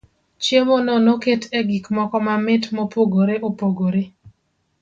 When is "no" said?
0.85-0.95